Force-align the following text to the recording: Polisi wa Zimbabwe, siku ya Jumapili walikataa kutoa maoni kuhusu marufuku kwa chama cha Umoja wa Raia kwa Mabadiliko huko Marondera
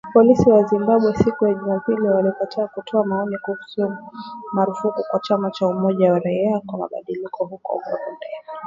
Polisi 0.13 0.45
wa 0.55 0.63
Zimbabwe, 0.63 1.13
siku 1.15 1.47
ya 1.47 1.53
Jumapili 1.53 2.09
walikataa 2.09 2.67
kutoa 2.67 3.05
maoni 3.05 3.37
kuhusu 3.37 3.95
marufuku 4.53 5.03
kwa 5.11 5.19
chama 5.19 5.51
cha 5.51 5.67
Umoja 5.67 6.13
wa 6.13 6.19
Raia 6.19 6.59
kwa 6.65 6.79
Mabadiliko 6.79 7.45
huko 7.45 7.81
Marondera 7.85 8.43